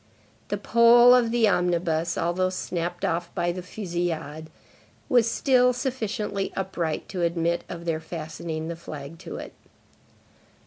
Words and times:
The 0.47 0.57
pole 0.57 1.13
of 1.13 1.29
the 1.29 1.47
omnibus, 1.47 2.17
although 2.17 2.49
snapped 2.49 3.05
off 3.05 3.31
by 3.35 3.51
the 3.51 3.61
fusillade, 3.61 4.49
was 5.09 5.29
still 5.29 5.73
sufficiently 5.73 6.51
upright 6.55 7.07
to 7.09 7.21
admit 7.21 7.63
of 7.69 7.85
their 7.85 7.99
fastening 7.99 8.67
the 8.67 8.75
flag 8.75 9.19
to 9.19 9.35
it. 9.35 9.53